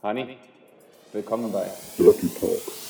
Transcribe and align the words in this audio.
Hani, 0.00 0.36
willkommen 1.12 1.50
bei 1.50 1.66
Lucky 1.98 2.28
Talk. 2.28 2.87